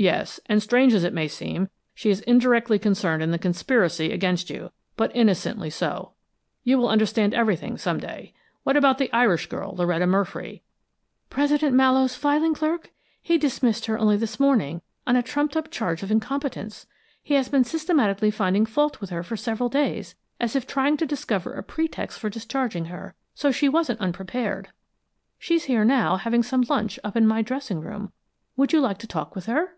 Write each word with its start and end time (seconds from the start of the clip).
"Yes. 0.00 0.38
And, 0.46 0.62
strange 0.62 0.94
as 0.94 1.02
it 1.02 1.12
may 1.12 1.26
seem, 1.26 1.70
she 1.92 2.08
is 2.08 2.20
indirectly 2.20 2.78
concerned 2.78 3.20
in 3.20 3.32
the 3.32 3.36
conspiracy 3.38 4.12
against 4.12 4.48
you, 4.48 4.70
but 4.96 5.10
innocently 5.12 5.70
so. 5.70 6.12
You 6.62 6.78
will 6.78 6.88
understand 6.88 7.34
everything 7.34 7.76
some 7.76 7.98
day. 7.98 8.32
What 8.62 8.76
about 8.76 8.98
the 8.98 9.12
Irish 9.12 9.48
girl, 9.48 9.74
Loretta 9.74 10.06
Murfree?" 10.06 10.62
"President 11.30 11.74
Mallowe's 11.74 12.14
filing 12.14 12.54
clerk? 12.54 12.92
He 13.20 13.38
dismissed 13.38 13.86
her 13.86 13.98
only 13.98 14.16
this 14.16 14.38
morning, 14.38 14.82
on 15.04 15.16
a 15.16 15.20
trumped 15.22 15.56
up 15.56 15.68
charge 15.68 16.04
of 16.04 16.12
incompetence. 16.12 16.86
He 17.20 17.34
has 17.34 17.48
been 17.48 17.64
systematically 17.64 18.30
finding 18.30 18.66
fault 18.66 19.00
with 19.00 19.10
her 19.10 19.24
for 19.24 19.36
several 19.36 19.68
days, 19.68 20.14
as 20.38 20.54
if 20.54 20.64
trying 20.64 20.96
to 20.98 21.06
discover 21.06 21.54
a 21.54 21.62
pretext 21.64 22.20
for 22.20 22.30
discharging 22.30 22.84
her, 22.84 23.16
so 23.34 23.50
she 23.50 23.68
wasn't 23.68 23.98
unprepared. 24.00 24.68
She's 25.40 25.64
here 25.64 25.84
now, 25.84 26.18
having 26.18 26.44
some 26.44 26.64
lunch, 26.68 27.00
up 27.02 27.16
in 27.16 27.26
my 27.26 27.42
dressing 27.42 27.80
room. 27.80 28.12
Would 28.56 28.72
you 28.72 28.80
like 28.80 28.98
to 28.98 29.08
talk 29.08 29.34
with 29.34 29.46
her?" 29.46 29.74